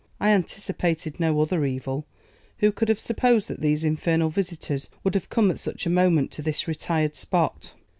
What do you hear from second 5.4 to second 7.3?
at such a moment to this retired